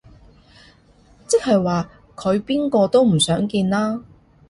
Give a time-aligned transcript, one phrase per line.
[1.27, 4.01] 即係話佢邊個都唔想見啦